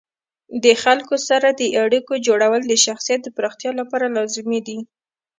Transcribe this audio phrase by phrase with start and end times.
[0.63, 4.79] د خلکو سره د اړیکو جوړول د شخصیت د پراختیا لپاره لازمي دي.